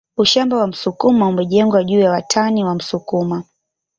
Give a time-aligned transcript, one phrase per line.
[0.17, 3.43] Ushamba wa msukuma umejengwa juu ya watani wa msukuma